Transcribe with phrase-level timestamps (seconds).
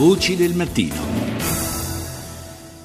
[0.00, 0.94] Voci del mattino.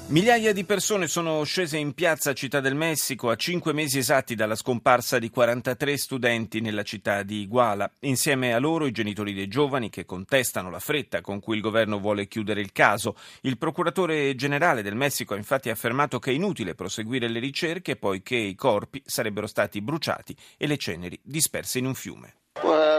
[0.08, 4.54] Migliaia di persone sono scese in piazza Città del Messico a cinque mesi esatti dalla
[4.54, 7.90] scomparsa di 43 studenti nella città di Iguala.
[8.00, 12.00] Insieme a loro i genitori dei giovani che contestano la fretta con cui il governo
[12.00, 13.16] vuole chiudere il caso.
[13.40, 18.36] Il procuratore generale del Messico ha infatti affermato che è inutile proseguire le ricerche poiché
[18.36, 22.34] i corpi sarebbero stati bruciati e le ceneri disperse in un fiume.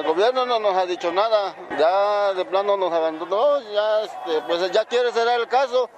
[0.07, 4.85] Gobierno no nos ha dicho nada, ya de plano nos abandonó, ya, este, pues ya
[4.85, 5.89] quiere cerrar el caso.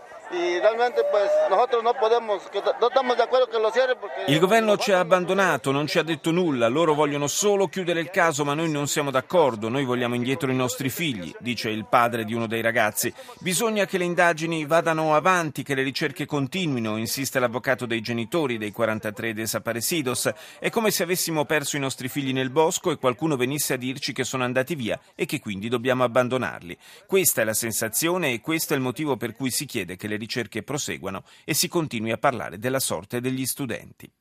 [4.28, 8.12] Il governo ci ha abbandonato, non ci ha detto nulla, loro vogliono solo chiudere il
[8.12, 12.26] caso ma noi non siamo d'accordo, noi vogliamo indietro i nostri figli, dice il padre
[12.26, 13.12] di uno dei ragazzi.
[13.40, 18.72] Bisogna che le indagini vadano avanti, che le ricerche continuino, insiste l'avvocato dei genitori dei
[18.72, 20.32] 43 desaparecidos.
[20.60, 24.14] È come se avessimo perso i nostri figli nel bosco e qualcuno venisse a dirci
[24.14, 26.78] che sono andati via e che quindi dobbiamo abbandonarli.
[27.08, 30.18] Questa è la sensazione e questo è il motivo per cui si chiede che le
[30.20, 34.12] ricerche proseguano e si continui a parlare della sorte degli studenti.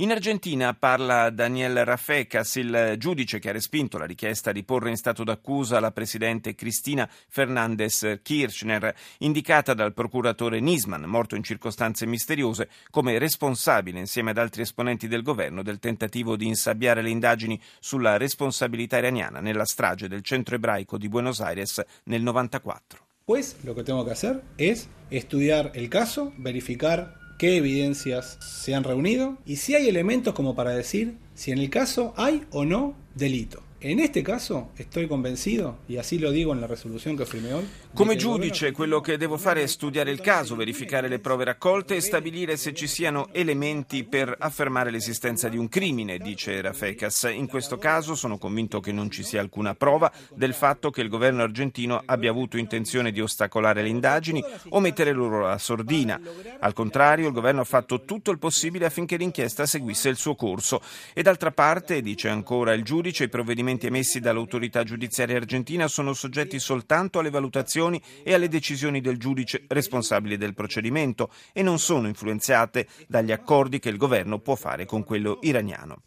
[0.00, 4.96] In Argentina parla Daniel Rafecas, il giudice che ha respinto la richiesta di porre in
[4.96, 12.68] stato d'accusa la presidente Cristina Fernandez Kirchner, indicata dal procuratore Nisman, morto in circostanze misteriose,
[12.90, 18.18] come responsabile insieme ad altri esponenti del governo del tentativo di insabbiare le indagini sulla
[18.18, 23.07] responsabilità iraniana nella strage del centro ebraico di Buenos Aires nel 1994.
[23.28, 28.84] Pues lo que tengo que hacer es estudiar el caso, verificar qué evidencias se han
[28.84, 32.96] reunido y si hay elementos como para decir si en el caso hay o no
[33.14, 33.67] delito.
[33.82, 37.68] In este caso estoy convencido, e así lo dico nella risoluzione che firmé oggi.
[37.94, 42.00] Come giudice, quello che devo fare è studiare il caso, verificare le prove raccolte e
[42.00, 47.30] stabilire se ci siano elementi per affermare l'esistenza di un crimine, dice Rafecas.
[47.32, 51.08] In questo caso sono convinto che non ci sia alcuna prova del fatto che il
[51.08, 56.20] governo argentino abbia avuto intenzione di ostacolare le indagini o mettere loro la sordina.
[56.58, 60.82] Al contrario, il governo ha fatto tutto il possibile affinché l'inchiesta seguisse il suo corso.
[61.14, 66.14] E d'altra parte, dice ancora il giudice, i provvedimenti provvedimenti emessi dall'autorità giudiziaria argentina sono
[66.14, 72.08] soggetti soltanto alle valutazioni e alle decisioni del giudice responsabile del procedimento e non sono
[72.08, 76.02] influenzate dagli accordi che il governo può fare con quello iraniano.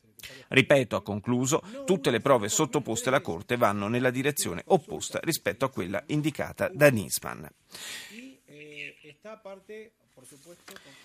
[0.48, 5.70] Ripeto, ha concluso, tutte le prove sottoposte alla Corte vanno nella direzione opposta rispetto a
[5.70, 7.48] quella indicata da Nisman.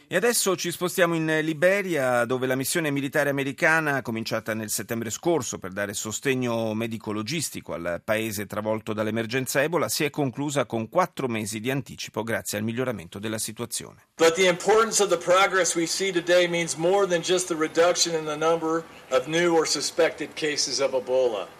[0.08, 5.58] E adesso ci spostiamo in Liberia, dove la missione militare americana, cominciata nel settembre scorso
[5.58, 11.58] per dare sostegno medico-logistico al paese travolto dall'emergenza Ebola, si è conclusa con quattro mesi
[11.58, 14.06] di anticipo grazie al miglioramento della situazione.
[14.16, 18.14] But the importance of the progress we see today means more than just the reduction
[18.14, 21.55] in the number of new or suspected cases of Ebola.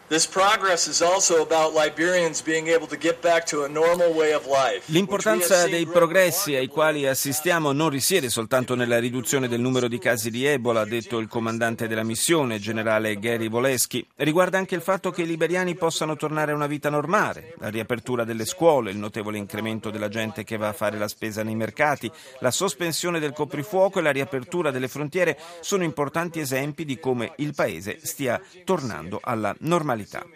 [4.86, 10.30] L'importanza dei progressi ai quali assistiamo non risiede soltanto nella riduzione del numero di casi
[10.30, 14.06] di Ebola, ha detto il comandante della missione, generale Gary Voleschi.
[14.14, 18.22] Riguarda anche il fatto che i liberiani possano tornare a una vita normale, la riapertura
[18.22, 22.08] delle scuole, il notevole incremento della gente che va a fare la spesa nei mercati,
[22.38, 27.54] la sospensione del coprifuoco e la riapertura delle frontiere sono importanti esempi di come il
[27.56, 30.26] paese stia tornando alla normalità normalità.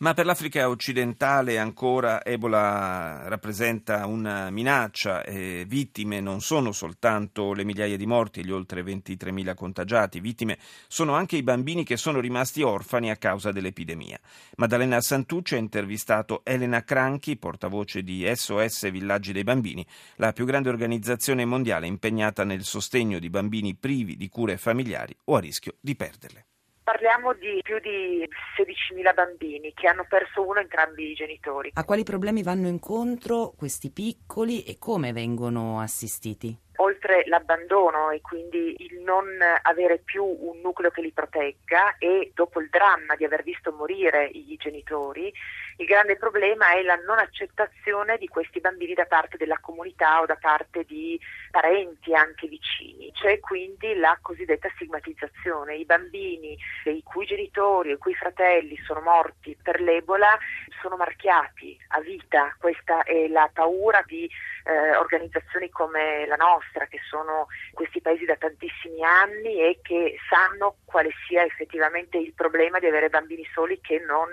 [0.00, 7.64] Ma per l'Africa occidentale ancora Ebola rappresenta una minaccia e vittime non sono soltanto le
[7.64, 12.20] migliaia di morti e gli oltre 23.000 contagiati, vittime sono anche i bambini che sono
[12.20, 14.20] rimasti orfani a causa dell'epidemia.
[14.58, 19.84] Maddalena Santucci ha intervistato Elena Cranchi, portavoce di SOS Villaggi dei Bambini,
[20.16, 25.34] la più grande organizzazione mondiale impegnata nel sostegno di bambini privi di cure familiari o
[25.34, 26.46] a rischio di perderle.
[26.88, 28.26] Parliamo di più di
[28.56, 31.72] 16.000 bambini che hanno perso uno entrambi i genitori.
[31.74, 36.56] A quali problemi vanno incontro questi piccoli e come vengono assistiti?
[36.80, 39.26] Oltre l'abbandono e quindi il non
[39.62, 44.26] avere più un nucleo che li protegga e dopo il dramma di aver visto morire
[44.26, 45.32] i genitori,
[45.80, 50.26] il grande problema è la non accettazione di questi bambini da parte della comunità o
[50.26, 51.18] da parte di
[51.52, 53.12] parenti anche vicini.
[53.12, 55.76] C'è quindi la cosiddetta stigmatizzazione.
[55.76, 60.36] I bambini i cui genitori o i cui fratelli sono morti per l'Ebola
[60.80, 62.54] sono marchiati a vita.
[62.58, 64.28] Questa è la paura di
[64.64, 70.76] eh, organizzazioni come la nostra, che sono questi paesi da tantissimi anni e che sanno
[70.84, 74.28] quale sia effettivamente il problema di avere bambini soli che non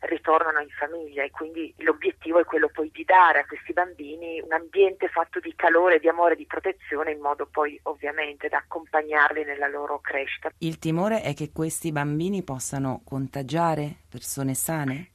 [0.00, 4.52] ritornano in famiglia e quindi l'obiettivo è quello poi di dare a questi bambini un
[4.52, 9.68] ambiente fatto di calore, di amore, di protezione in modo poi ovviamente da accompagnarli nella
[9.68, 10.50] loro crescita.
[10.58, 15.12] Il timore è che questi bambini possano contagiare persone sane?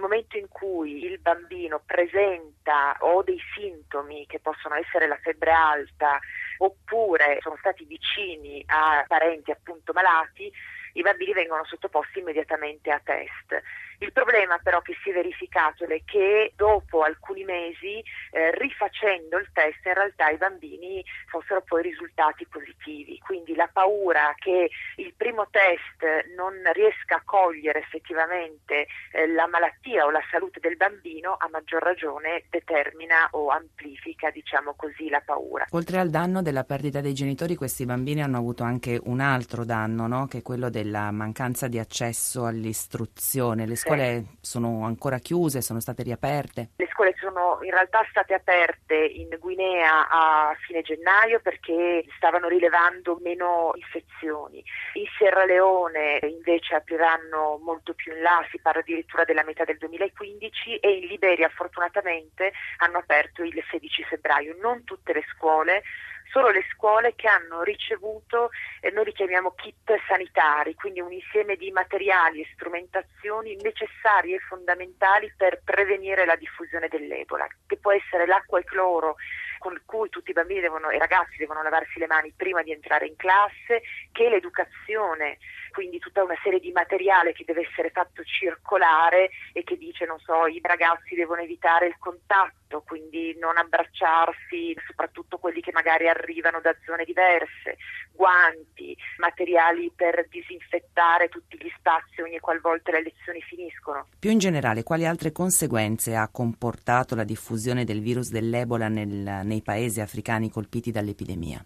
[0.00, 5.52] Nel momento in cui il bambino presenta o dei sintomi che possono essere la febbre
[5.52, 6.18] alta
[6.56, 10.50] oppure sono stati vicini a parenti appunto malati,
[10.94, 13.62] i bambini vengono sottoposti immediatamente a test.
[14.00, 19.50] Il problema però che si è verificato è che dopo alcuni mesi, eh, rifacendo il
[19.52, 23.18] test, in realtà i bambini fossero poi risultati positivi.
[23.18, 30.06] Quindi la paura che il primo test non riesca a cogliere effettivamente eh, la malattia
[30.06, 35.66] o la salute del bambino, a maggior ragione determina o amplifica, diciamo così, la paura.
[35.72, 40.06] Oltre al danno della perdita dei genitori, questi bambini hanno avuto anche un altro danno,
[40.06, 40.26] no?
[40.26, 43.66] che è quello della mancanza di accesso all'istruzione.
[43.66, 46.70] Le scuole sono ancora chiuse, sono state riaperte?
[46.76, 53.18] Le scuole sono in realtà state aperte in Guinea a fine gennaio perché stavano rilevando
[53.20, 54.62] meno infezioni.
[54.94, 59.76] In Sierra Leone invece apriranno molto più in là, si parla addirittura della metà del
[59.76, 64.56] 2015 e in Liberia fortunatamente hanno aperto il 16 febbraio.
[64.60, 65.82] Non tutte le scuole
[66.30, 68.50] solo le scuole che hanno ricevuto,
[68.80, 74.40] eh, noi li chiamiamo kit sanitari, quindi un insieme di materiali e strumentazioni necessarie e
[74.40, 79.16] fondamentali per prevenire la diffusione dell'Ebola, che può essere l'acqua e cloro
[79.60, 83.06] con cui tutti i bambini e i ragazzi devono lavarsi le mani prima di entrare
[83.06, 85.36] in classe, che l'educazione,
[85.70, 90.18] quindi tutta una serie di materiale che deve essere fatto circolare e che dice, non
[90.20, 96.60] so, i ragazzi devono evitare il contatto, quindi non abbracciarsi, soprattutto quelli che magari arrivano
[96.60, 97.76] da zone diverse,
[98.12, 104.08] guanti, materiali per disinfettare tutti gli spazi ogni qualvolta le lezioni finiscono.
[104.18, 109.62] Più in generale, quali altre conseguenze ha comportato la diffusione del virus dell'Ebola nel, nei
[109.62, 111.64] paesi africani colpiti dall'epidemia?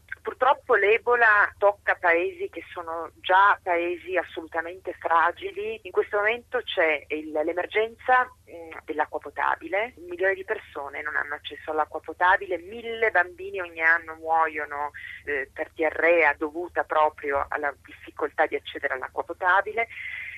[0.85, 5.81] L'Ebola tocca paesi che sono già paesi assolutamente fragili.
[5.83, 11.37] In questo momento c'è il, l'emergenza mh, dell'acqua potabile, un milione di persone non hanno
[11.37, 14.91] accesso all'acqua potabile, mille bambini ogni anno muoiono
[15.25, 19.89] eh, per diarrea dovuta proprio alla difficoltà di accedere all'acqua potabile.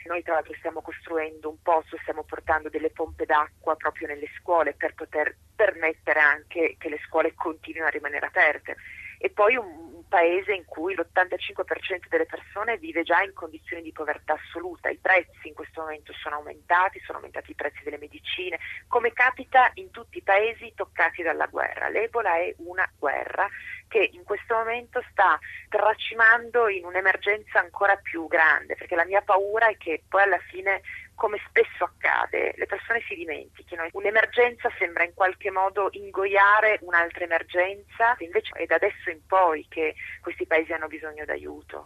[0.05, 4.75] Noi tra l'altro stiamo costruendo un posto, stiamo portando delle pompe d'acqua proprio nelle scuole
[4.75, 8.77] per poter permettere anche che le scuole continuino a rimanere aperte.
[9.19, 14.35] E poi un, paese in cui l'85% delle persone vive già in condizioni di povertà
[14.35, 18.59] assoluta, i prezzi in questo momento sono aumentati, sono aumentati i prezzi delle medicine,
[18.89, 21.89] come capita in tutti i paesi toccati dalla guerra.
[21.89, 23.49] L'Ebola è una guerra
[23.89, 25.39] che in questo momento sta
[25.69, 30.81] tracimando in un'emergenza ancora più grande, perché la mia paura è che poi alla fine,
[31.15, 33.87] come spesso accade, le persone si dimentichino.
[33.93, 39.95] Un'emergenza sembra in qualche modo ingoiare un'altra emergenza, invece è da adesso in poi che
[40.21, 41.85] questi paesi hanno bisogno d'aiuto.